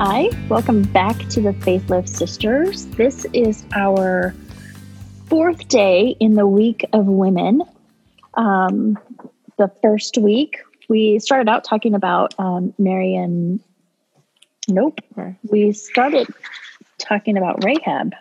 [0.00, 2.86] Hi, welcome back to the Faith Lift Sisters.
[2.86, 4.32] This is our
[5.26, 7.62] fourth day in the week of women.
[8.34, 8.96] Um,
[9.56, 13.58] the first week, we started out talking about um, Marion.
[14.68, 15.00] Nope.
[15.50, 16.28] We started
[16.98, 18.14] talking about Rahab.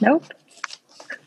[0.00, 0.24] Nope.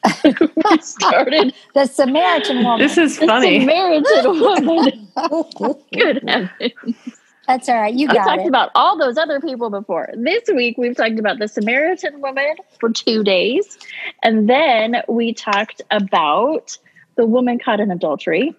[0.24, 2.80] we started The Samaritan woman.
[2.80, 3.60] This is the funny.
[3.60, 5.08] Samaritan woman.
[5.94, 7.15] Good heavens.
[7.48, 7.94] That's all right.
[7.94, 8.48] You We got talked it.
[8.48, 10.10] about all those other people before.
[10.16, 13.78] This week, we've talked about the Samaritan woman for two days.
[14.24, 16.78] And then we talked about
[17.16, 18.56] the woman caught in adultery.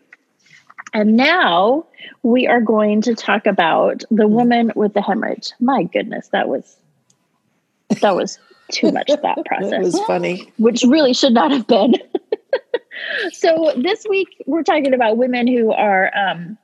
[0.94, 1.86] And now
[2.22, 5.50] we are going to talk about the woman with the hemorrhage.
[5.60, 6.76] My goodness, that was
[8.00, 8.38] that was
[8.70, 10.52] too much thought It process It was funny.
[10.58, 11.94] which really should not have been.
[13.32, 16.56] so this week we're talking about women who are um,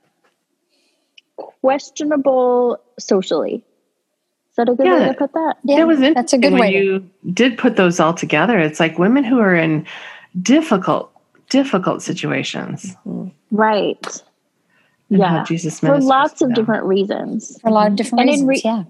[1.37, 3.63] questionable socially.
[4.51, 5.55] Is that a good way to put that?
[5.63, 6.71] Yeah, that was interesting that's a good when way.
[6.73, 8.59] to- you did put those all together.
[8.59, 9.85] It's like women who are in
[10.41, 11.11] difficult,
[11.49, 12.95] difficult situations.
[13.05, 13.29] Mm-hmm.
[13.55, 14.21] Right.
[15.09, 15.43] and how Yeah.
[15.43, 16.53] Jesus For lots of them.
[16.55, 17.59] different reasons.
[17.61, 18.47] for a lot of different And reasons.
[18.47, 18.83] re- yeah.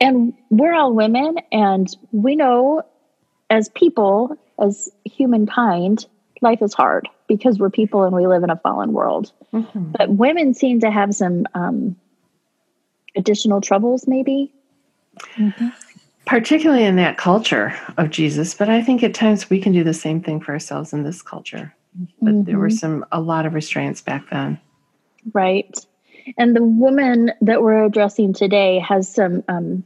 [0.00, 2.82] And we're all women, and we know
[3.50, 6.06] as people, as humankind,
[6.42, 9.32] life is hard because we're people and we live in a fallen world.
[9.52, 9.92] Mhm.
[9.92, 11.96] But women seem to have some um,
[13.16, 14.52] additional troubles, maybe.
[16.26, 18.54] particularly in that culture of Jesus.
[18.54, 21.22] But I think at times we can do the same thing for ourselves in this
[21.22, 21.74] culture.
[22.22, 22.78] But there were Mhm.
[22.78, 24.58] some a lot of restraints back then.
[25.32, 25.74] Right.
[26.36, 29.82] And the woman that we're addressing today has some um,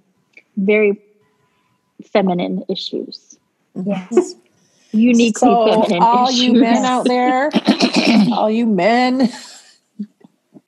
[0.56, 1.00] very
[2.04, 3.38] feminine issues,
[3.86, 4.34] Yes.
[4.92, 6.41] Uniquely So, feminine all issues.
[6.41, 7.50] you men out there,
[8.32, 9.30] all you men,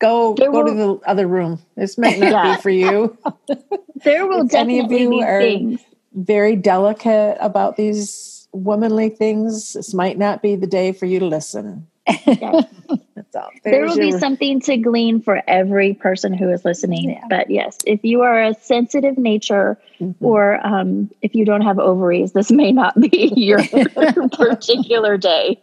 [0.00, 1.60] go There go to the other room.
[1.76, 2.54] This might not Yeah.
[2.56, 3.16] be for you.
[4.04, 5.80] there will if any of definitely you be are- things.
[6.16, 9.72] Very delicate about these womanly things.
[9.72, 11.88] This might not be the day for you to listen.
[12.06, 12.68] That's
[13.36, 13.50] all.
[13.62, 17.10] There There's will be something to glean for every person who is listening.
[17.10, 17.24] Yeah.
[17.28, 20.14] But yes, if you are a sensitive nature Mhm.
[20.20, 23.60] or um, if you don't have ovaries, this may not be your
[24.32, 25.60] particular day.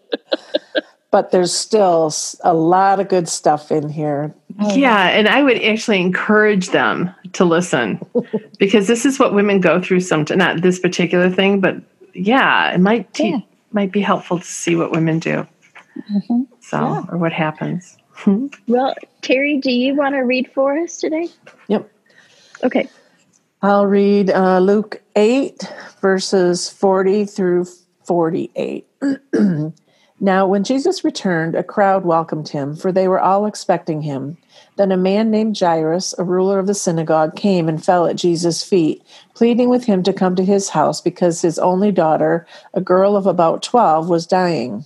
[1.12, 4.34] but there's still a lot of good stuff in here.
[4.62, 8.00] Oh, yeah, and I would actually encourage them to listen
[8.60, 10.00] because this is what women go through.
[10.02, 11.76] Some not this particular thing, but
[12.14, 13.40] yeah, it might te- Yeah.
[13.74, 15.46] might be helpful to see what women do.
[16.14, 16.48] Mhm.
[16.72, 17.04] So Yeah.
[17.10, 17.98] or what happens.
[18.68, 21.28] Well, Terry, do you want to read for us today?
[21.68, 21.92] Yep.
[22.64, 22.88] Okay.
[23.62, 25.68] I'll read uh, Luke 8,
[26.02, 27.66] verses 40 through
[28.06, 28.88] 48.
[30.22, 34.38] now, when Jesus returned, a crowd welcomed him, for they were all expecting him.
[34.78, 38.64] Then a man named Jairus, a ruler of the synagogue, came and fell at Jesus'
[38.64, 39.04] feet,
[39.36, 43.28] pleading with him to come to his house because his only daughter, a girl of
[43.28, 44.86] about 12, was dying.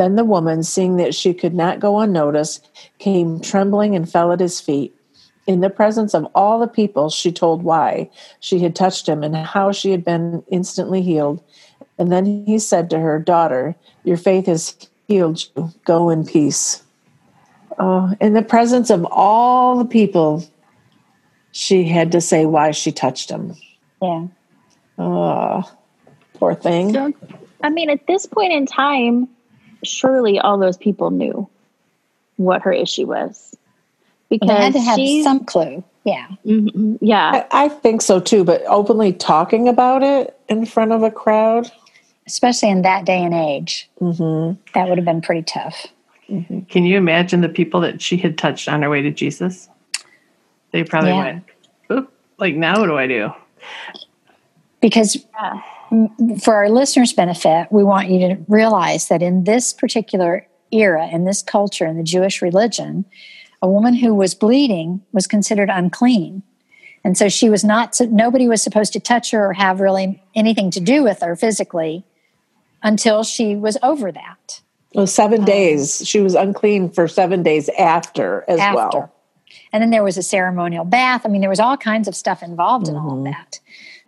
[0.00, 4.40] Then the woman, seeing that she could not go unnoticed, came trembling and fell at
[4.40, 4.96] his feet.
[5.46, 8.08] In the presence of all the people, she told why
[8.40, 11.42] she had touched him and how she had been instantly healed.
[11.98, 14.74] And then he said to her, Daughter, your faith has
[15.06, 15.70] healed you.
[15.84, 16.82] Go in peace.
[17.78, 20.42] Oh, in the presence of all the people,
[21.52, 23.54] she had to say why she touched him.
[24.00, 24.28] Yeah.
[24.96, 25.70] Oh,
[26.32, 26.94] poor thing.
[26.94, 27.12] So,
[27.62, 29.28] I mean, at this point in time,
[29.84, 31.48] surely all those people knew
[32.36, 33.56] what her issue was.
[34.28, 35.82] Because They had to have some clue.
[36.04, 36.28] Yeah.
[36.46, 41.02] Mhm, yeah, I, I think so too, but openly talking about it in front of
[41.02, 41.70] a crowd.
[42.26, 43.90] Especially in that day and age.
[43.98, 45.86] hmm That would have been pretty tough.
[46.68, 49.68] Can you imagine the people that she had touched on her way to Jesus?
[50.70, 51.18] They probably Yeah.
[51.18, 51.44] went,
[51.92, 53.32] Oop, like now what do I do?
[54.80, 55.60] Because Yeah.
[56.42, 61.24] For our listeners' benefit, we want you to realize that in this particular era, in
[61.24, 63.04] this culture, in the Jewish religion,
[63.62, 66.42] a woman who was bleeding was considered unclean.
[67.04, 70.70] And so she was not, nobody was supposed to touch her or have really anything
[70.72, 72.04] to do with her physically
[72.82, 74.60] until she was over that.
[74.94, 76.06] Well, seven um, days.
[76.06, 78.98] She was unclean for seven days after as After.
[78.98, 79.14] well.
[79.72, 81.22] And then there was a ceremonial bath.
[81.24, 83.32] I mean, there was all kinds of stuff involved in all of mm-hmm.
[83.32, 83.60] that.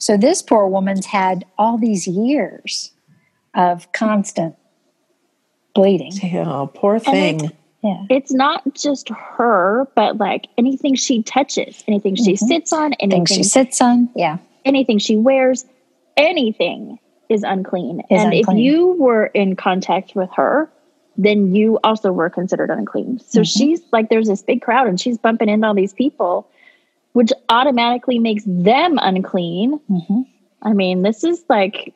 [0.02, 2.90] So this poor woman's had all these years
[3.54, 4.56] of constant
[5.76, 6.10] bleeding.
[6.20, 7.52] Yeah, poor thing.
[7.84, 8.04] Yeah.
[8.10, 12.38] It's not just her, but like anything she touches, anything she Mhm.
[12.38, 14.08] sits on, Things anything she sits on.
[14.16, 14.38] Yeah.
[14.64, 15.66] anything she wears,
[16.16, 18.00] anything is unclean.
[18.10, 18.58] Is and unclean.
[18.58, 20.69] if you were in contact with her,
[21.16, 23.20] then you also were considered unclean.
[23.20, 23.46] So Mhm.
[23.56, 26.46] she's like, there's this big crowd and she's bumping into all these people,
[27.12, 29.79] which automatically makes them unclean.
[29.88, 30.23] hmm
[30.64, 31.93] I mean, this is like,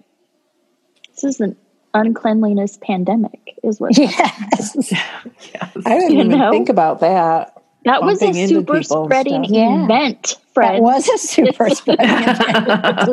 [1.14, 1.56] this is an
[1.94, 4.76] uncleanliness pandemic, is what Yes.
[4.92, 5.70] Yes.
[5.86, 6.50] I didn't You even know?
[6.50, 7.54] think about that.
[7.84, 9.54] that was a super spreading stuff.
[9.54, 9.84] Yeah.
[9.84, 10.74] event, Fred.
[10.74, 13.10] That was a super spreading event.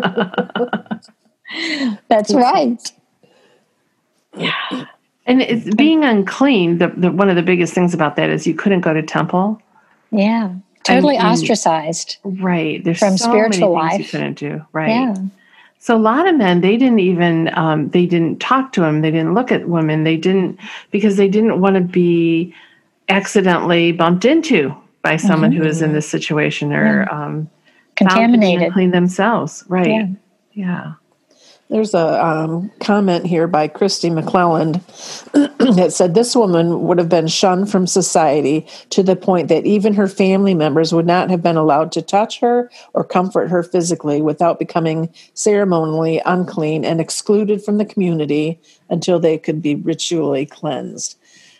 [2.09, 2.91] That's right.
[4.35, 4.85] Yeah.
[5.27, 6.79] and it's being unclean.
[6.79, 9.61] The, the one of the biggest things about that is you couldn't go to temple.
[10.11, 10.55] Yeah.
[10.83, 12.17] Totally And- ostracized.
[12.23, 12.83] Right.
[12.83, 13.99] There's From so spiritual life.
[13.99, 14.61] you couldn't do.
[14.73, 14.89] Right.
[14.89, 15.15] Yeah.
[15.79, 19.01] So a lot of men, they didn't even um, they didn't talk to them.
[19.01, 20.03] They didn't look at women.
[20.05, 20.57] They didn't
[20.91, 22.53] because they didn't want to be
[23.09, 27.49] accidentally bumped into by someone who is in this situation or um,
[27.97, 28.63] to be Contaminated.
[28.67, 29.65] unclean themselves.
[29.67, 29.87] Right.
[29.87, 30.07] Yeah.
[30.53, 30.93] Yeah.
[31.69, 34.81] There's a um, comment here by Christy McClelland
[35.75, 39.93] that said this woman would have been shunned from society to the point that even
[39.93, 44.21] her family members would not have been allowed to touch her or comfort her physically
[44.21, 51.17] without becoming ceremonially unclean and excluded from the community until they could be ritually cleansed.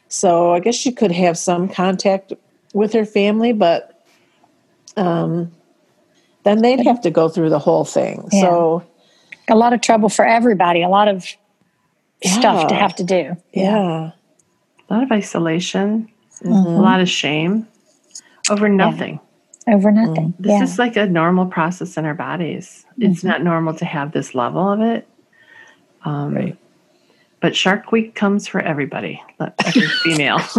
[0.10, 2.34] So I guess she could have some contact
[2.74, 4.06] with her family, but
[4.96, 5.52] um,
[6.44, 8.28] then they'd have to go through the whole thing.
[8.32, 8.42] Yeah.
[8.42, 8.84] So.
[9.50, 10.82] A lot of trouble for everybody.
[10.84, 11.26] A lot of
[12.24, 13.36] stuff to have to do.
[13.54, 14.12] Yeah.
[14.90, 16.10] A lot of isolation,
[16.42, 16.52] Mm-hmm.
[16.54, 17.68] a lot of shame
[18.50, 19.20] over nothing.
[19.72, 20.34] Over nothing.
[20.40, 20.64] This yeah.
[20.64, 22.86] is like a normal process in our bodies.
[22.98, 23.28] It's Mm-hmm.
[23.28, 25.08] not normal to have this level of it.
[26.04, 26.58] Um, Right.
[27.40, 29.22] But Shark Week comes for everybody,
[29.66, 30.38] every female.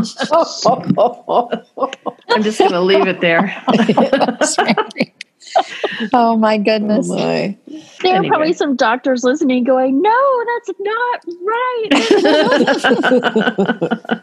[2.29, 3.55] I'm just going to leave it there.
[6.13, 7.09] oh my Oh goodness.
[7.09, 7.57] my.
[8.03, 11.89] There are probably some doctors listening going, no, that's not right.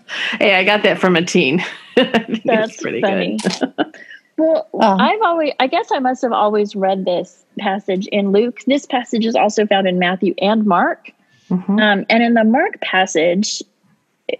[0.39, 1.63] hey, I got that from a teen.
[1.95, 3.37] That's it's pretty funny.
[3.37, 3.73] good.
[4.37, 4.97] well, Oh.
[4.99, 8.59] I've always, I guess I must have always read this passage in Luke.
[8.67, 11.11] This passage is also found in Matthew and Mark.
[11.49, 11.81] Mhm.
[11.81, 13.61] Um, and in the Mark passage,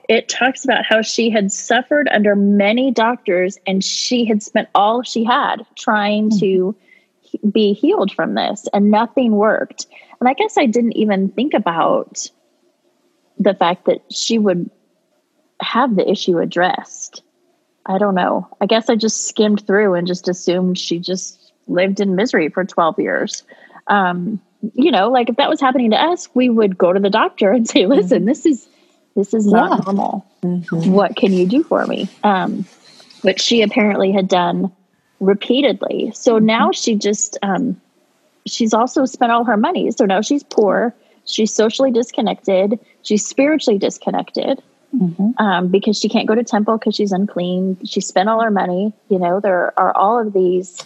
[0.09, 5.01] it- talks about how she had suffered under many doctors and she had spent all
[5.03, 6.75] she had trying to
[7.51, 9.87] be healed from this and nothing worked.
[10.19, 12.29] And I guess I didn't even think about
[13.39, 14.69] the fact that she would
[15.61, 17.23] have the issue addressed.
[17.85, 18.47] I don't know.
[18.59, 22.63] I guess I just skimmed through and just assumed she just lived in misery for
[22.63, 23.43] 12 years.
[23.87, 24.39] Um,
[24.73, 27.51] you know, like if that was happening to us, we would go to the doctor
[27.51, 28.67] and say, listen, this is
[29.15, 29.77] this is not Yeah.
[29.85, 30.25] normal.
[30.43, 30.91] Mhm.
[30.91, 32.07] What can you do for me?
[32.23, 32.65] Um,
[33.21, 34.71] which she apparently had done
[35.19, 36.11] repeatedly.
[36.15, 37.79] So now she just um,
[38.47, 39.91] she's also spent all her money.
[39.91, 40.95] So now she's poor.
[41.25, 42.79] She's socially disconnected.
[43.03, 44.61] She's spiritually disconnected
[44.97, 45.39] Mhm.
[45.39, 47.77] um, because she can't go to temple because she's unclean.
[47.85, 48.93] She spent all her money.
[49.09, 50.79] You know, there are all of these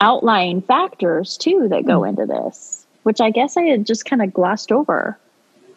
[0.00, 4.32] outlying factors too that go into this, which I guess I had just kind of
[4.32, 5.18] glossed over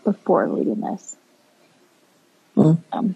[0.03, 1.15] before reading this.
[2.91, 3.15] Um,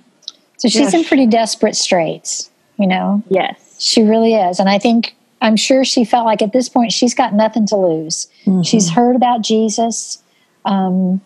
[0.57, 3.23] So she's in pretty desperate straits, you know?
[3.29, 3.61] yes.
[3.79, 4.59] She really is.
[4.59, 7.75] And I think, I'm sure she felt like at this point she's got nothing to
[7.75, 8.27] lose.
[8.63, 10.23] She's heard about Jesus,
[10.63, 11.21] um,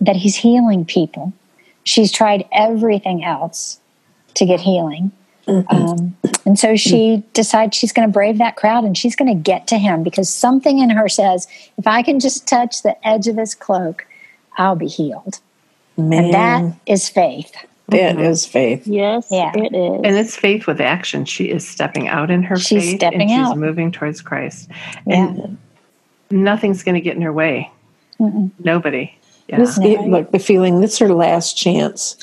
[0.00, 1.32] that he's healing people.
[1.82, 3.80] She's tried everything else
[4.34, 5.10] to get healing.
[5.68, 9.42] Um, and so she decides she's going to brave that crowd and she's going to
[9.42, 11.46] get to him because something in her says,
[11.76, 14.06] if I can just touch the edge of his cloak,
[14.56, 15.40] I'll be healed.
[15.96, 17.52] Man, And that is faith.
[17.88, 18.86] that is faith.
[18.86, 19.52] Yes, Yeah.
[19.54, 20.00] it is.
[20.04, 21.24] And it's faith with action.
[21.24, 23.58] She is stepping out in her She's faith stepping and she's out.
[23.58, 24.68] moving towards Christ.
[25.06, 25.16] Yeah.
[25.28, 25.58] And
[26.30, 27.70] nothing's going to get in her way.
[28.20, 28.50] Mm-mm.
[28.58, 29.14] Nobody.
[29.48, 29.58] Yeah.
[29.58, 32.16] This, it, like the feeling, this is her last chance.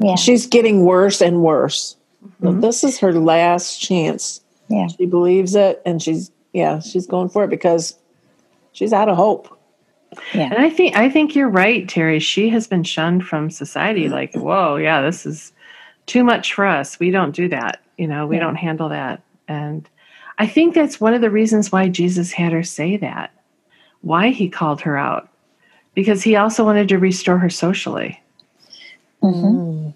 [0.00, 0.16] Yeah.
[0.16, 1.96] She's getting worse and worse.
[2.40, 2.60] But Mhm.
[2.60, 4.40] This is her last chance.
[4.68, 4.86] Yeah.
[4.88, 7.94] She believes it, and she's yeah, she's going for it because
[8.72, 9.57] she's out of hope.
[10.34, 10.48] Yeah.
[10.52, 12.18] And I think I think you're right, Terry.
[12.18, 14.08] She has been shunned from society.
[14.08, 15.52] Like, whoa, yeah, this is
[16.06, 16.98] too much for us.
[16.98, 17.80] We don't do that.
[17.98, 18.44] You know, we Yeah.
[18.44, 19.22] don't handle that.
[19.48, 19.88] And
[20.38, 23.32] I think that's one of the reasons why Jesus had her say that.
[24.02, 25.28] Why he called her out.
[25.94, 28.20] Because he also wanted to restore her socially.
[29.20, 29.90] hmm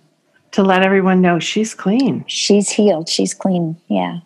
[0.52, 2.25] To let everyone know she's clean.
[2.26, 3.09] She's healed.
[3.09, 3.76] She's clean.
[3.88, 4.21] Yeah.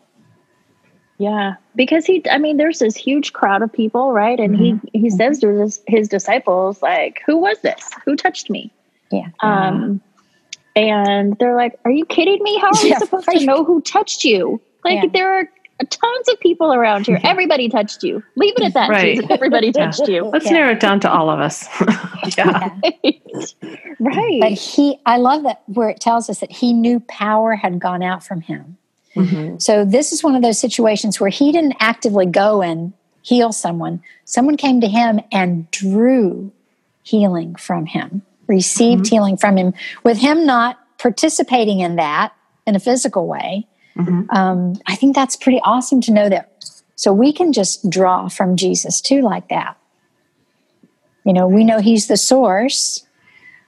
[1.18, 4.38] Yeah, because he, I mean, there's this huge crowd of people, right?
[4.38, 4.86] And he mm-hmm.
[4.92, 5.56] he says mm-hmm.
[5.56, 7.90] to his, his disciples, like, "Who was this?
[8.04, 8.70] Who touched me?"
[9.10, 9.28] Yeah.
[9.40, 10.00] Um,
[10.74, 12.58] and they're like, "Are you kidding me?
[12.58, 13.38] How are we supposed right.
[13.38, 14.60] to know who touched you?
[14.84, 15.10] Like, Yeah.
[15.12, 15.48] there are
[15.84, 17.16] tons of people around here.
[17.16, 17.26] Mm-hmm.
[17.26, 18.22] Everybody touched you.
[18.36, 18.88] Leave it at that.
[18.88, 19.16] Right.
[19.16, 19.30] Jesus.
[19.30, 19.90] Everybody Yeah.
[19.90, 20.24] touched you.
[20.24, 20.52] Let's Yeah.
[20.52, 21.66] narrow it down to all of us.
[22.38, 22.70] yeah.
[23.98, 24.40] right.
[24.40, 28.02] But he, I love that where it tells us that he knew power had gone
[28.02, 28.78] out from him.
[29.16, 29.60] Mhm.
[29.60, 32.92] So this is one of those situations where he didn't actively go and
[33.22, 34.02] heal someone.
[34.24, 36.52] Someone came to him and drew
[37.02, 39.72] healing from him, received healing from him,
[40.04, 42.32] with him not participating in that
[42.66, 43.66] in a physical way.
[43.96, 44.26] Mhm.
[44.34, 46.50] Um, I think that's pretty awesome to know that.
[46.94, 49.76] So we can just draw from Jesus too, like that.
[51.24, 53.02] You know, we know he's the source.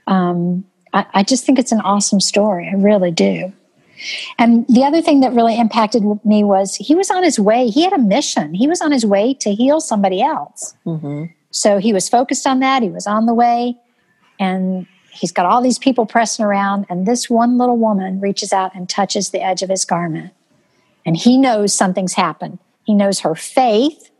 [0.06, 2.68] Um, I, I just think it's an awesome story.
[2.68, 3.52] I really do.
[4.38, 7.68] And the other thing that really impacted me was he was on his way.
[7.68, 8.54] He had a mission.
[8.54, 10.74] He was on his way to heal somebody else.
[10.86, 11.30] Mhm.
[11.50, 12.82] So he was focused on that.
[12.82, 13.76] He was on the way.
[14.38, 16.86] And he's got all these people pressing around.
[16.88, 20.32] And this one little woman reaches out and touches the edge of his garment.
[21.04, 22.58] And he knows something's happened.
[22.84, 24.10] He knows her faith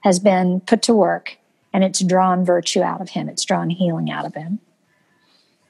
[0.00, 1.38] has been put to work
[1.74, 4.60] and it's drawn virtue out of him, it's drawn healing out of him.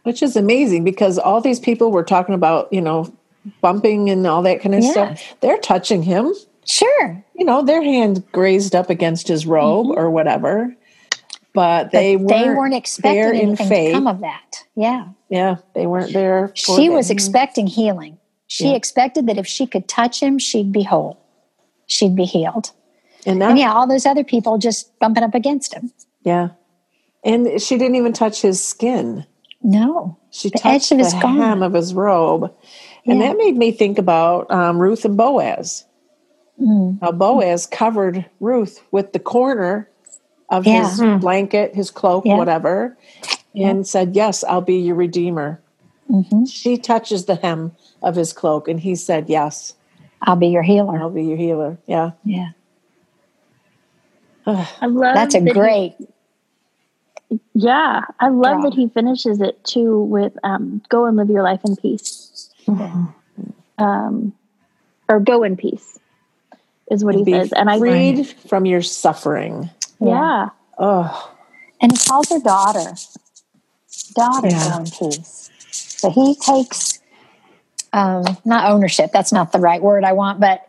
[0.02, 3.10] Which is amazing because all these people were talking about, you know,
[3.60, 4.90] bumping and all that kind of Yeah.
[4.90, 5.34] stuff.
[5.40, 6.32] They're touching him.
[6.64, 7.24] Sure.
[7.34, 9.98] You know, their hand grazed up against his robe mm-hmm.
[9.98, 10.74] or whatever.
[11.52, 13.88] But they but weren't, they weren't expecting there in anything faith.
[13.90, 14.64] to come of that.
[14.74, 15.08] Yeah.
[15.28, 16.48] Yeah, they weren't there.
[16.48, 18.18] for She was expecting healing.
[18.48, 18.74] She Yeah.
[18.74, 21.18] expected that if she could touch him, she'd be whole.
[21.86, 22.72] She'd be healed.
[23.26, 25.92] and that, And yeah, all those other people just bumping up against him.
[26.24, 26.48] yeah.
[27.24, 29.24] And she didn't even touch his skin.
[29.62, 30.18] No.
[30.30, 32.52] She The touched edge of his the hem of his robe.
[33.06, 33.28] And Yeah.
[33.28, 35.84] that made me think about um, Ruth and Boaz.
[36.60, 36.98] Mm.
[37.02, 39.88] How Boaz covered Ruth with the corner
[40.50, 40.88] of Yeah.
[40.88, 42.36] his blanket, his cloak, Yeah.
[42.38, 42.96] whatever,
[43.54, 45.60] and said, Yes, I'll be your redeemer.
[46.08, 49.74] hmm She touches the hem of his cloak, and he said, Yes,
[50.22, 50.98] I'll be your healer.
[50.98, 51.76] I'll be your healer.
[51.86, 52.12] Yeah.
[52.24, 52.50] Yeah.
[54.46, 55.94] I love That's a that he- great.
[57.54, 58.64] yeah, I love Yeah.
[58.70, 62.23] that he finishes it too with um, "Go and live your life in peace,"
[63.78, 64.32] um,
[65.08, 65.98] or "Go in peace,"
[66.90, 67.52] is what he says.
[67.52, 69.70] And I, read from your suffering.
[70.00, 71.32] yeah, Oh,
[71.80, 72.94] And he calls her daughter.
[74.14, 74.70] Daughter, Yeah.
[74.70, 75.50] go in peace.
[75.70, 77.00] So he takes,
[77.92, 80.66] um, not ownership, that's not the right word I want, but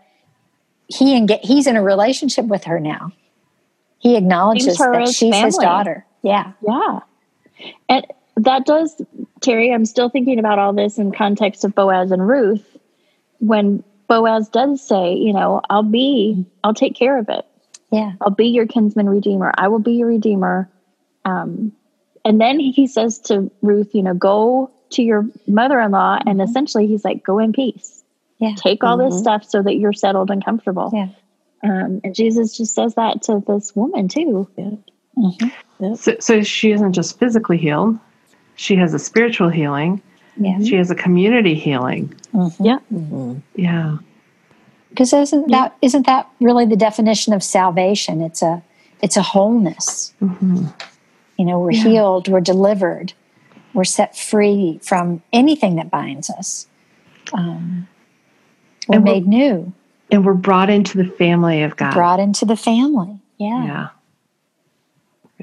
[0.87, 3.11] he and get he's in a relationship with her now.
[3.99, 6.05] He acknowledges her that as she's his daughter.
[6.21, 6.53] Yeah.
[6.65, 6.99] yeah,
[7.89, 8.05] and
[8.37, 9.01] that does,
[9.41, 9.73] Terry.
[9.73, 12.77] I'm still thinking about all this in context of Boaz and Ruth.
[13.39, 17.45] When Boaz does say, you know, I'll be, I'll take care of it.
[17.91, 18.13] Yeah.
[18.21, 19.51] I'll be your kinsman redeemer.
[19.57, 20.69] I will be your redeemer.
[21.23, 21.71] Um,
[22.23, 26.19] and then he says to Ruth, you know, go to your mother in law.
[26.25, 28.03] And essentially, he's like, go in peace.
[28.39, 28.53] Yeah.
[28.57, 29.19] Take all this Mhm.
[29.19, 30.91] stuff so that you're settled and comfortable.
[30.93, 31.07] Yeah.
[31.63, 34.47] Um, and Jesus just says that to this woman, too.
[35.17, 35.97] Mhm.
[35.97, 37.97] So, so she isn't just physically healed,
[38.55, 40.01] she has a spiritual healing,
[40.37, 40.59] Yeah.
[40.59, 42.13] she has a community healing.
[42.33, 42.53] Mhm.
[42.59, 42.79] Yeah.
[42.93, 43.41] mhm.
[43.55, 43.97] Yeah.
[44.89, 48.21] Because isn't that isn't that really the definition of salvation?
[48.21, 48.61] It's a
[49.01, 50.13] it's a wholeness.
[50.21, 50.73] Mhm.
[51.37, 51.83] You know, we're Yeah.
[51.83, 53.11] healed, we're delivered,
[53.73, 56.67] we're set free from anything that binds us.
[57.33, 57.87] Um,
[58.87, 59.73] we're And we're- made new,
[60.11, 61.93] And we're brought into the family of God.
[61.93, 63.19] brought into the family.
[63.37, 63.65] Yeah.
[63.65, 63.87] Yeah.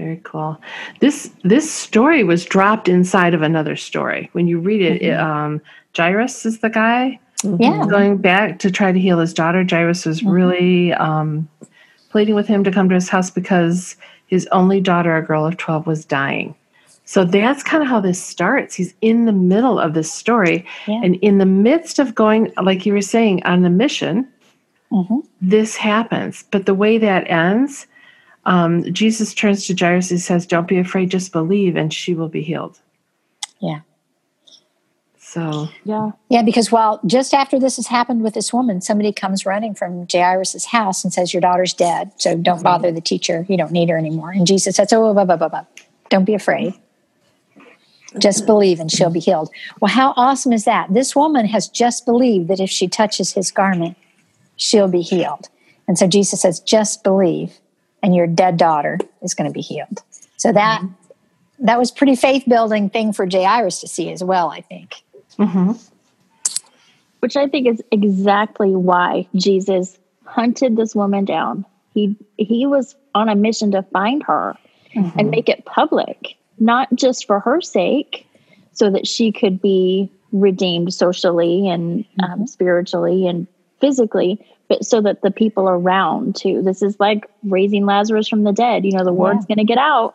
[0.02, 0.60] Very cool.
[0.98, 4.28] This this story was dropped inside of another story.
[4.32, 5.60] When you read it, it um,
[5.96, 7.86] Jairus is the guy Yeah.
[7.88, 9.64] going back to try to heal his daughter.
[9.68, 10.32] Jairus was Mhm.
[10.32, 11.48] really um,
[12.10, 13.94] pleading with him to come to his house because
[14.26, 16.52] his only daughter, a girl of twelve, was dying.
[17.04, 18.74] So that's kind of how this starts.
[18.74, 21.00] He's in the middle of this story, Yeah.
[21.04, 24.26] and in the midst of going, like you were saying, on the mission,
[24.90, 26.44] hmm this happens.
[26.50, 27.86] But the way that ends,
[28.44, 32.28] um, Jesus turns to Jairus and says, Don't be afraid, just believe, and she will
[32.28, 32.80] be healed.
[33.60, 33.80] Yeah.
[35.18, 36.10] So Yeah.
[36.28, 40.06] Yeah, because while just after this has happened with this woman, somebody comes running from
[40.10, 42.12] Jairus's house and says, Your daughter's dead.
[42.16, 43.46] So don't bother the teacher.
[43.48, 44.30] You don't need her anymore.
[44.32, 45.64] And Jesus says, Oh, blah, blah, blah, blah.
[46.10, 46.74] don't be afraid.
[48.18, 49.50] Just believe and she'll be healed.
[49.80, 50.92] Well, how awesome is that?
[50.92, 53.96] This woman has just believed that if she touches his garment,
[54.56, 55.48] she'll be healed.
[55.88, 57.58] And so Jesus says, Just believe,
[58.02, 60.02] and your dead daughter is going to be healed.
[60.36, 60.82] So that
[61.60, 65.02] that was pretty faith building thing for Jay Iris to see as well, I think.
[65.38, 65.80] mhm.
[67.20, 71.64] which I think is exactly why Jesus hunted this woman down.
[71.94, 74.56] He he was on a mission to find her
[75.16, 78.26] and make it public, not just for her sake,
[78.72, 83.46] so that she could be redeemed socially and um, spiritually and
[83.82, 86.62] physically, but so that the people around too.
[86.62, 88.86] This is like raising Lazarus from the dead.
[88.86, 90.14] You know, the word's going to get out,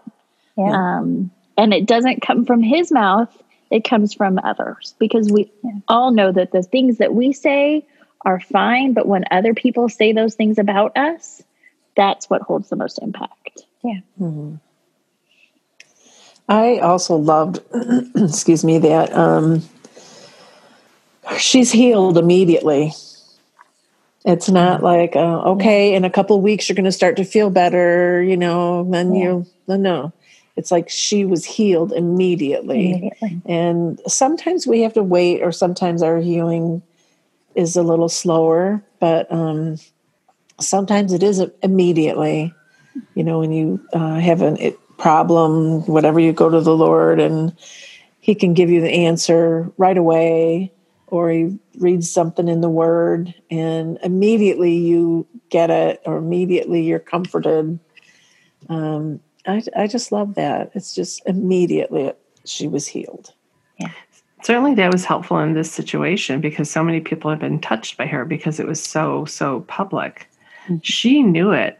[0.57, 0.71] Yeah.
[0.71, 3.29] um, and it doesn't come from his mouth
[3.69, 5.51] it comes from others because we
[5.89, 7.85] all know that the things that we say
[8.21, 11.43] are fine but when other people say those things about us
[11.95, 13.99] that's what holds the most impact yeah.
[16.49, 17.59] I also loved,
[18.15, 19.61] excuse me, that um,
[21.37, 22.93] she's healed immediately.
[24.27, 27.49] It's not like uh, okay, in a couple weeks you're going to start to feel
[27.49, 28.83] better, you know.
[28.91, 29.23] Then Yeah.
[29.23, 30.13] you no, no.
[30.57, 32.89] It's like she was healed immediately.
[32.91, 33.41] Immediately.
[33.45, 36.81] And sometimes we have to wait, or sometimes our healing
[37.55, 39.77] is a little slower, but um,
[40.59, 42.53] sometimes it is immediately.
[43.13, 47.19] You know, when you uh, have a it, problem, whatever, you go to the Lord
[47.19, 47.53] and
[48.19, 50.73] He can give you the answer right away,
[51.07, 56.99] or He reads something in the Word and immediately you get it, or immediately you're
[56.99, 57.79] comforted.
[58.69, 60.71] Um, I, I just love that.
[60.73, 62.11] It's just immediately
[62.45, 63.33] she was healed.
[63.79, 63.91] yeah
[64.43, 68.05] certainly that was helpful in this situation because so many people have been touched by
[68.05, 70.29] her because it was so so public.
[70.81, 71.79] She knew it.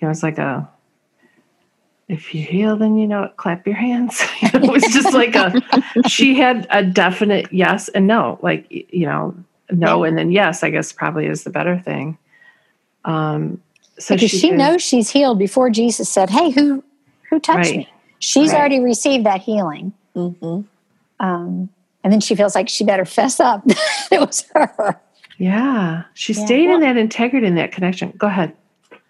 [0.00, 0.68] It was like a
[2.08, 3.36] if you heal, then you know it.
[3.36, 4.20] Clap your hands.
[4.42, 5.52] it was just like a.
[6.08, 8.38] She had a definite yes and no.
[8.42, 9.34] Like you know,
[9.70, 10.62] no and then yes.
[10.62, 12.16] I guess probably is the better thing.
[13.04, 13.60] Um,
[13.98, 16.82] so because she, is- knows she's healed before Jesus said, "Hey, who
[17.30, 17.76] who touched Right.
[17.78, 17.88] me?"
[18.20, 18.58] She's Right.
[18.58, 20.60] already received that healing, hmm
[21.20, 21.68] um,
[22.04, 23.62] and then she feels like she better fess up.
[24.10, 24.98] it was her.
[25.36, 26.44] Yeah, she Yeah.
[26.46, 28.12] stayed in that integrity and that connection.
[28.16, 28.54] Go ahead.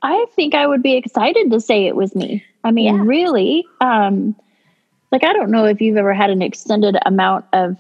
[0.03, 3.03] I think i would be excited to say it was me i mean Yeah.
[3.05, 4.35] really um
[5.13, 7.77] like i don't know if you've ever had an extended amount of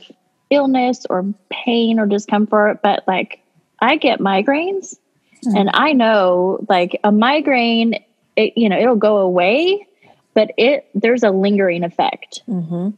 [0.51, 3.41] illness or pain or discomfort but like
[3.81, 4.97] i get migraines
[5.57, 7.95] and i know like a migraine
[8.37, 9.87] it, you know it'll go away
[10.35, 12.91] but it there's a lingering effect hmm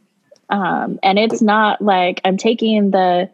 [0.51, 3.29] um, and it's not like I'm taking the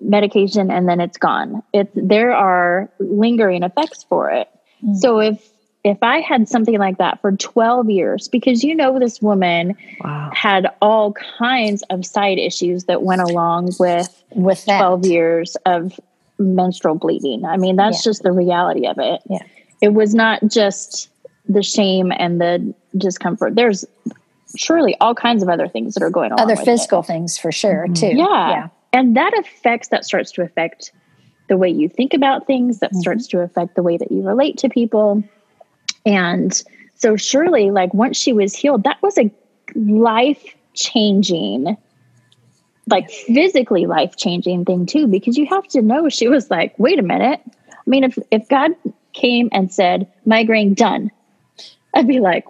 [0.00, 1.62] medication and then it's gone.
[1.72, 4.48] It's there are lingering effects for it.
[4.84, 4.96] Mm.
[4.96, 5.52] So if
[5.84, 10.30] if I had something like that for 12 years, because you know this woman Wow.
[10.34, 15.98] had all kinds of side issues that went along with With that, 12 years of
[16.40, 17.44] menstrual bleeding.
[17.44, 18.10] I mean, that's Yeah.
[18.10, 19.22] just the reality of it.
[19.30, 19.38] Yeah.
[19.80, 21.08] It was not just
[21.48, 23.54] the shame and the discomfort.
[23.54, 23.84] There's
[24.56, 26.40] surely all kinds of other things that are going on.
[26.40, 26.64] other with it.
[26.64, 27.92] physical things for sure mm-hmm.
[27.92, 28.08] too.
[28.08, 28.50] Yeah.
[28.50, 30.90] yeah, And that affects, that starts to affect
[31.48, 33.00] the way you think about things, that mm-hmm.
[33.00, 35.22] starts to affect the way that you relate to people.
[36.04, 36.62] And
[36.96, 39.30] so, surely, like once she was healed, that was a
[39.74, 41.76] life changing,
[42.88, 46.98] like physically life changing thing too, because you have to know she was like, wait
[46.98, 47.40] a minute.
[47.70, 48.72] I mean, if, if God
[49.12, 51.10] came and said, migraine done,
[51.94, 52.44] I'd be like,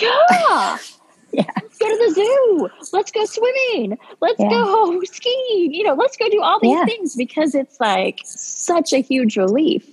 [0.00, 0.78] yeah.
[1.32, 1.44] Yeah.
[1.62, 2.68] Let's go to the zoo.
[2.92, 3.98] Let's go swimming.
[4.20, 4.48] Let's Yeah.
[4.50, 5.74] go skiing.
[5.74, 6.84] You know, let's go do all these Yeah.
[6.86, 9.86] things because it's like such a huge relief.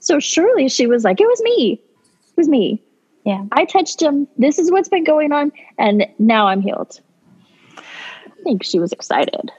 [0.00, 1.72] So surely she was like, it was me.
[1.82, 2.80] It was me.
[3.24, 3.44] yeah.
[3.52, 4.26] I touched him.
[4.38, 5.52] This is what's been going on.
[5.78, 7.00] And now I'm healed.
[7.76, 9.50] I think she was excited.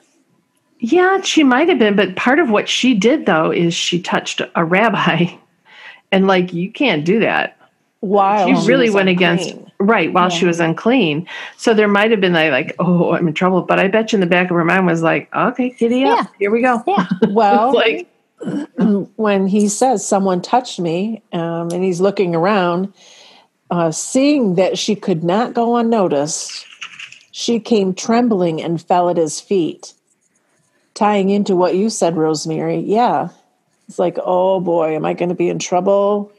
[0.80, 4.42] Yeah, she might have been, but part of what she did though is she touched
[4.56, 5.28] a rabbi,
[6.12, 7.56] and like you can't do that.
[8.00, 9.71] While She really was went against unclean.
[9.82, 11.28] Right while she was unclean.
[11.58, 13.62] So there might have been like, like, oh, I'm in trouble.
[13.64, 16.18] But I bet you in the back of her mind was like, okay, giddy up,
[16.20, 16.28] Yeah.
[16.40, 16.84] here we go.
[16.88, 17.08] Yeah.
[17.28, 18.08] Well, like,
[19.16, 22.94] when he says someone touched me um, and he's looking around
[23.70, 26.66] uh, seeing that she could not go unnoticed
[27.32, 29.94] she came trembling and fell at his feet
[30.94, 33.30] tying into what you said rosemary yeah
[33.88, 36.32] it's like oh boy am i going to be in trouble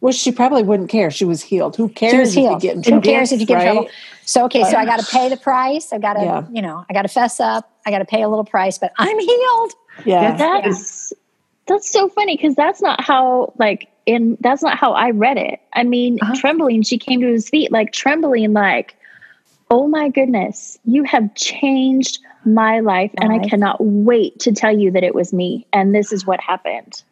[0.00, 1.10] Well, she probably wouldn't care.
[1.10, 1.74] She was healed.
[1.76, 3.72] Who cares She was if you get in Who cares if you get in right?
[3.74, 3.90] trouble?
[4.24, 5.92] So okay, so I got to pay the price.
[5.92, 6.46] I got to, Yeah.
[6.52, 7.68] you know, I got to fess up.
[7.86, 9.72] I got to pay a little price, but I'm healed.
[10.04, 10.36] Yeah.
[10.36, 11.12] That's
[11.66, 15.60] that's so funny because that's not how like in that's not how I read it.
[15.72, 16.34] I mean, Uh-huh.
[16.36, 18.94] trembling, she came to his feet like trembling, like,
[19.70, 24.90] oh my goodness, you have changed my life, and I cannot wait to tell you
[24.92, 27.02] that it was me, and this is what happened.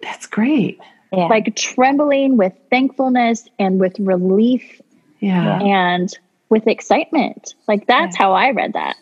[0.00, 0.78] That's great.
[1.12, 1.26] Yeah.
[1.26, 4.80] Like trembling with thankfulness and with relief
[5.20, 5.60] Yeah.
[5.60, 6.12] and
[6.48, 7.54] with excitement.
[7.68, 8.96] Like that's how I read that.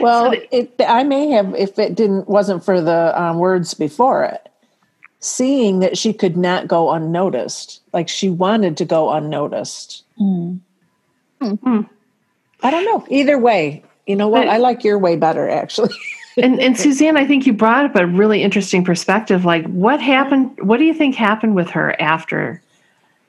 [0.00, 3.74] Well, So the- it, I may have, if it didn't wasn't for the um, words
[3.74, 4.48] before it,
[5.20, 10.02] seeing that she could not go unnoticed, like she wanted to go unnoticed.
[10.20, 10.60] Mm.
[11.40, 13.06] I don't know.
[13.10, 14.46] Either way, you know what?
[14.46, 15.94] But- I like your way better, actually.
[16.36, 19.44] and, and Suzanne, I think you brought up a really interesting perspective.
[19.44, 20.58] Like, what happened?
[20.62, 22.60] What do you think happened with her after?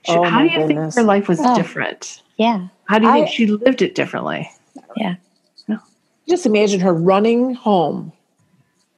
[0.06, 0.96] She, Oh, how do you goodness.
[0.96, 1.56] think her life was Oh.
[1.56, 2.22] different?
[2.38, 2.68] yeah.
[2.88, 4.50] How do you think she lived it differently?
[4.96, 5.16] Yeah.
[5.68, 5.80] No.
[6.30, 8.12] Just imagine her running home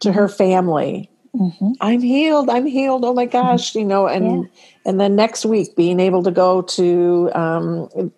[0.02, 1.10] to her family.
[1.34, 2.50] hmm I'm healed.
[2.50, 3.06] I'm healed.
[3.06, 4.50] Oh my gosh, you know, and
[4.86, 8.12] and then next week being able to go to um,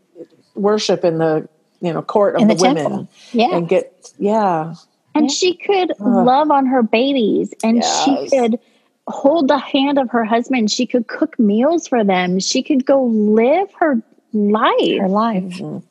[0.56, 1.47] worship in the
[1.82, 3.08] you know court of In the, the women.
[3.32, 3.56] Yeah.
[3.56, 4.73] and get yeah
[5.19, 8.60] And she could love on her babies and she could
[9.08, 10.71] hold the hand of her husband.
[10.71, 12.39] She could cook meals for them.
[12.39, 14.01] She could go live her
[14.34, 14.99] life.
[14.99, 15.43] Her life.
[15.43, 15.86] Mm-hmm.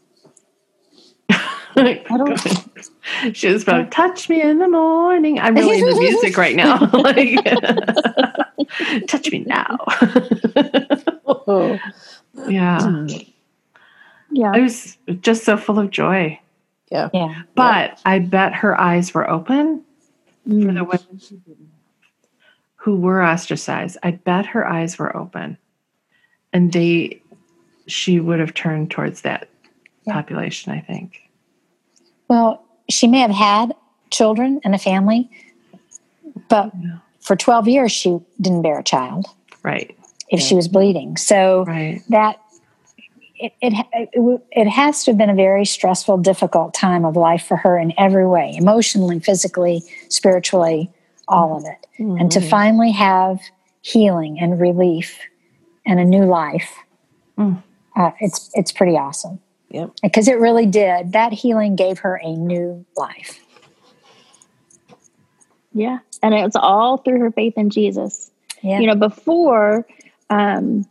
[3.32, 5.38] she was about touch me in the morning.
[5.38, 6.90] I'm really into music right now.
[6.92, 7.44] like,
[9.06, 9.76] touch me now.
[11.26, 11.78] oh
[12.48, 13.32] yeah, mm.
[14.30, 14.52] Yeah.
[14.52, 16.38] I was just so full of joy.
[16.90, 17.42] Yeah Yeah.
[17.54, 19.82] But I bet her eyes were open
[20.44, 20.74] for Mm.
[20.74, 21.70] the women who didn't,
[22.76, 23.98] who were ostracized.
[24.02, 25.58] I bet her eyes were open,
[26.52, 27.20] and they,
[27.86, 29.48] she would have turned towards that
[30.06, 30.14] Yeah.
[30.14, 30.72] population.
[30.72, 31.20] I think.
[32.28, 33.74] Well, she may have had
[34.10, 35.28] children and a family,
[36.48, 36.98] but Yeah.
[37.20, 39.26] for 12 years she didn't bear a child
[39.62, 39.94] Right.
[40.30, 41.16] if she was bleeding.
[41.18, 42.00] So Right.
[42.08, 42.38] that
[43.38, 47.46] it, it, it, it has to have been a very stressful, difficult time of life
[47.46, 50.90] for her in every way emotionally, physically, spiritually,
[51.28, 51.86] all of it.
[51.98, 53.40] And to finally have
[53.82, 55.18] healing and relief
[55.86, 56.74] and a new life,
[57.38, 57.62] Mm.
[57.94, 59.38] uh, it's, it's pretty awesome.
[59.70, 59.90] Yep.
[60.02, 61.12] Because it really did.
[61.12, 63.38] That healing gave her a new life.
[65.72, 65.98] Yeah.
[66.22, 68.30] And it was all through her faith in Jesus.
[68.62, 68.80] Yeah.
[68.80, 69.86] You know, before
[70.30, 70.84] um,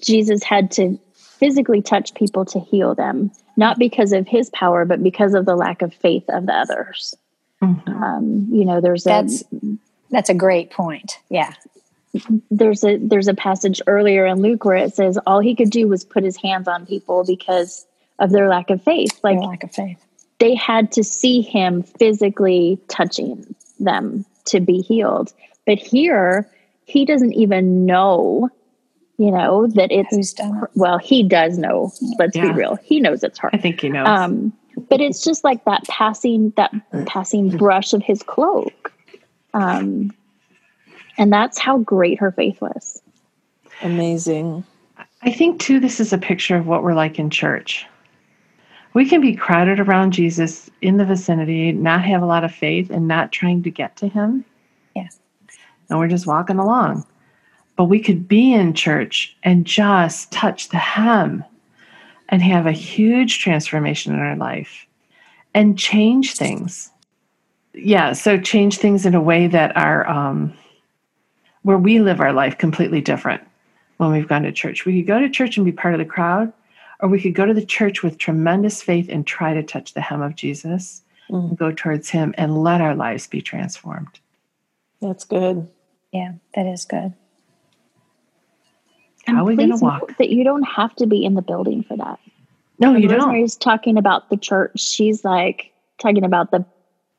[0.00, 0.98] Jesus had to
[1.44, 5.54] physically touch people to heal them, not because of his power, but because of the
[5.54, 7.14] lack of faith of the others.
[7.62, 7.86] Mhm.
[7.88, 9.44] Um, you know, there's a That's
[10.10, 11.18] that's a great point.
[11.28, 11.52] Yeah.
[12.50, 15.86] there's a there's a passage earlier in Luke where it says all he could do
[15.86, 17.84] was put his hands on people because
[18.18, 19.20] of their lack of faith.
[19.22, 19.98] Like Like lack of faith.
[20.38, 25.32] they had to see him physically touching them to be healed.
[25.66, 26.48] But here,
[26.86, 28.48] he doesn't even know,
[29.18, 30.70] you know, that it's Who's done it?
[30.74, 31.92] well, he does know.
[32.18, 32.76] Let's be real.
[32.76, 34.08] He knows it's hard I think he knows.
[34.08, 34.52] Um,
[34.88, 36.72] but it's just like that passing that
[37.06, 38.92] passing brush of his cloak.
[39.52, 40.12] Um,
[41.16, 43.00] and that's how great her faith was.
[43.82, 44.64] amazing
[45.24, 47.86] I think too, this is a picture of what we're like in church.
[48.92, 52.90] We can be crowded around Jesus in the vicinity, not have a lot of faith,
[52.90, 54.44] and not trying to get to him.
[54.94, 55.08] Yeah.
[55.88, 57.06] And we're just walking along.
[57.76, 61.44] But we could be in church and just touch the hem
[62.28, 64.86] and have a huge transformation in our life
[65.54, 66.90] and change things.
[67.74, 70.54] Yeah, so change things in a way that are um,
[71.62, 73.42] where we live our life completely different
[73.96, 74.84] when we've gone to church.
[74.86, 76.52] We could go to church and be part of the crowd,
[77.00, 80.00] or we could go to the church with tremendous faith and try to touch the
[80.00, 81.48] hem of Jesus Mm.
[81.48, 84.20] and go towards him and let our lives be transformed.
[85.00, 85.66] that's good
[86.12, 87.14] Yeah, that is good.
[89.26, 90.00] And How are we gonna please walk?
[90.08, 92.18] note That you don't have to be in the building for that.
[92.78, 93.18] No, When you don't.
[93.20, 94.80] Rosemary's talking about the church.
[94.80, 96.64] She's like talking about the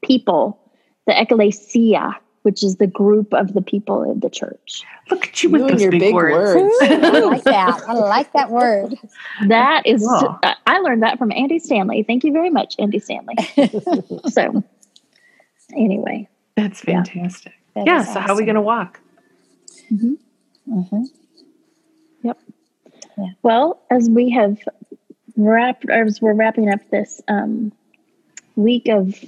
[0.04, 0.60] people,
[1.08, 4.84] the ecclesia, which is the group of the people in the church.
[5.10, 6.62] Look at you with You and those your big, big words.
[6.62, 6.76] words.
[6.82, 7.82] I like that.
[7.88, 8.98] I like that word.
[9.48, 10.38] That is, Cool.
[10.44, 12.04] I- I learned that from Andy Stanley.
[12.04, 13.36] Thank you very much, Andy Stanley.
[14.30, 14.64] so,
[15.76, 17.04] anyway, That's Yeah.
[17.04, 17.54] fantastic.
[17.76, 19.00] That yeah, is so how are we going to walk?
[19.90, 20.14] hmm
[22.26, 22.40] yep.
[23.18, 23.30] Yeah.
[23.44, 24.58] Well, as we have
[25.38, 27.72] wrapped, as we're wrapping up this um,
[28.56, 29.24] week of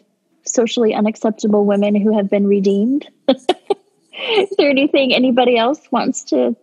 [0.46, 6.56] socially unacceptable women who have been redeemed, is there anything anybody else wants to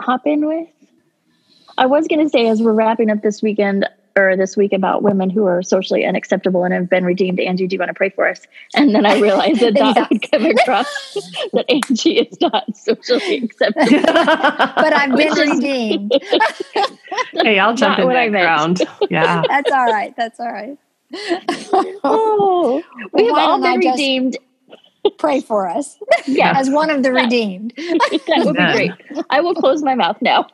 [0.00, 0.68] hop in with?
[1.76, 5.02] I was going to say, as we're wrapping up this weekend or this week about
[5.02, 8.10] women who are socially unacceptable and have been redeemed, Angie, do you want to pray
[8.10, 8.42] for us?
[8.76, 10.86] And then I realized that that would come across
[11.52, 14.02] that Angie is not socially acceptable.
[14.02, 16.12] but I've been redeemed.
[17.32, 18.82] hey, I'll jump not in that ground.
[19.10, 19.42] Yeah.
[19.48, 20.14] That's all right.
[20.16, 20.78] That's all right.
[22.04, 24.36] oh, we have all been redeemed
[25.18, 26.58] pray for us yeah.
[26.58, 27.74] as one of the redeemed.
[27.76, 28.90] that would be great.
[29.28, 30.46] I will close my mouth now.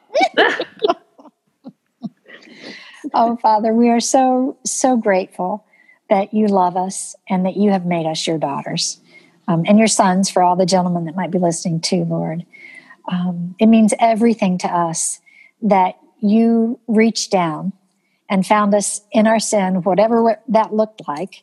[3.14, 5.64] Oh, Father, we are so, so grateful
[6.08, 9.00] that you love us and that you have made us your daughters
[9.48, 12.44] um, and your sons for all the gentlemen that might be listening too, Lord.
[13.10, 15.20] Um, it means everything to us
[15.62, 17.72] that you reached down
[18.28, 21.42] and found us in our sin, whatever that looked like,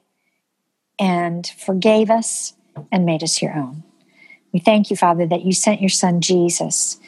[0.99, 2.53] and forgave us
[2.91, 3.83] and made us your own.
[4.53, 6.99] We thank you, Father, that you sent your son Jesus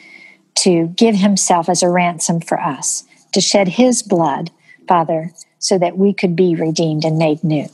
[0.56, 4.50] to give himself as a ransom for us, to shed his blood,
[4.88, 7.68] Father, so that we could be redeemed and made new.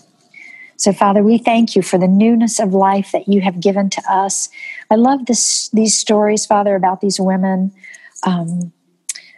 [0.77, 4.03] So, Father, we thank you for the newness of life that you have given to
[4.11, 4.51] us.
[4.90, 7.73] I love this, these stories, Father, about these women.
[8.25, 8.73] Um,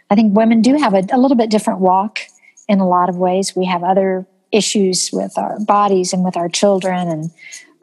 [0.09, 2.19] I think women do have a, a little bit different walk
[2.67, 3.55] in a lot of ways.
[3.55, 7.31] We have other issues with our bodies and with our children, and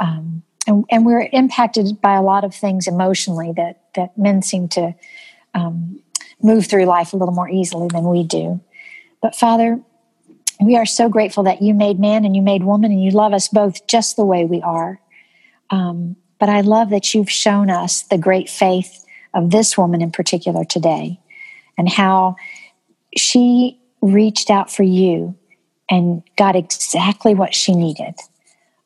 [0.01, 4.69] um, and, and we're impacted by a lot of things emotionally that that men seem
[4.69, 4.95] to
[5.55, 6.01] um,
[6.43, 8.61] move through life a little more easily than we do.
[9.23, 9.81] But Father,
[10.61, 13.33] we are so grateful that you made man and you made woman, and you love
[13.33, 15.01] us both just the way we are.
[15.71, 20.13] Um, but I love that you've shown us the great faith of this woman in
[20.13, 21.21] particular today,
[21.77, 22.37] and how
[23.17, 25.35] she reached out for you
[25.91, 28.15] and got exactly what she needed.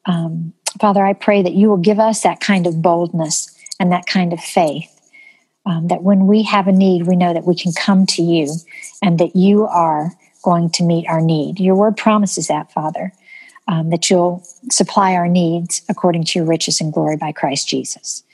[0.06, 4.06] Um, Father, I pray that you will give us that kind of boldness and that
[4.06, 4.99] kind of faith.
[5.66, 8.50] Um, that when we have a need, we know that we can come to you
[9.02, 11.60] and that you are going to meet our need.
[11.60, 13.12] Your word promises that, Father,
[13.68, 18.24] um, that you'll supply our needs according to your riches and glory by Christ Jesus.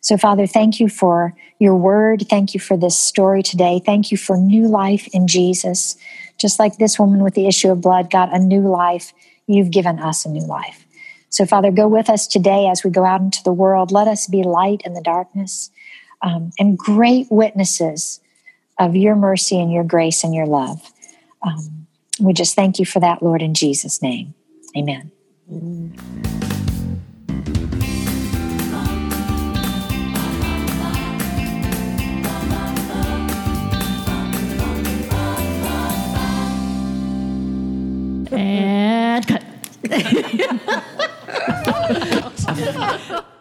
[0.00, 2.26] So, Father, thank you for your word.
[2.30, 3.80] Thank you for this story today.
[3.84, 5.96] Thank you for new life in Jesus.
[6.38, 9.12] Just like this woman with the issue of blood got a new life,
[9.46, 10.86] you've given us a new life.
[11.30, 13.90] So, Father, go with us today as we go out into the world.
[13.90, 15.70] Let us be light in the darkness
[16.22, 18.20] um, and great witnesses
[18.78, 20.92] of your mercy and your grace and your love.
[21.42, 21.86] Um,
[22.20, 24.34] we just thank you for that, Lord, in Jesus' name.
[24.76, 25.12] Amen.
[38.32, 39.42] And cut.